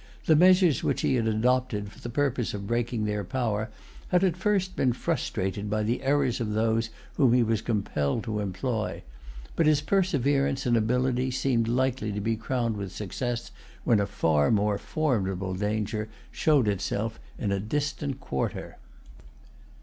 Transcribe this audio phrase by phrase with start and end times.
[0.25, 3.69] The measures which he had adopted for the purpose of breaking their power
[4.07, 8.39] had at first been frustrated by the errors of those whom he was compelled to
[8.39, 9.03] employ;
[9.55, 13.51] but his perseverance and ability seemed likely to be crowned with success,
[13.83, 18.77] when a far more formidable danger showed itself in a distant quarter.